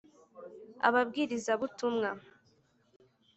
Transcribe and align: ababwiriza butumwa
ababwiriza 0.87 1.51
butumwa 1.61 2.09